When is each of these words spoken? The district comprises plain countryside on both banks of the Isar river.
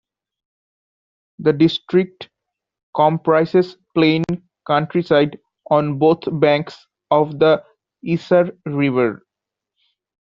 The 1.37 1.53
district 1.53 2.29
comprises 2.95 3.77
plain 3.93 4.23
countryside 4.65 5.37
on 5.69 5.99
both 5.99 6.21
banks 6.39 6.87
of 7.11 7.37
the 7.37 7.63
Isar 8.03 8.49
river. 8.65 9.21